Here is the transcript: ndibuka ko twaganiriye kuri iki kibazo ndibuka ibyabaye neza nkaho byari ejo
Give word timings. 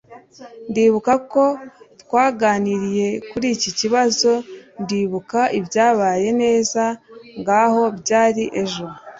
ndibuka 0.69 1.13
ko 1.31 1.43
twaganiriye 2.01 3.07
kuri 3.29 3.47
iki 3.55 3.71
kibazo 3.79 4.31
ndibuka 4.83 5.39
ibyabaye 5.59 6.27
neza 6.41 6.83
nkaho 7.41 7.83
byari 7.99 8.43
ejo 8.61 8.85